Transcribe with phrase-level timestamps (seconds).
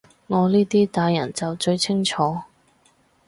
[0.25, 2.39] 我呢啲大人就最清楚